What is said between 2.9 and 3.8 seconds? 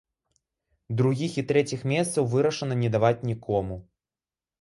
даваць нікому.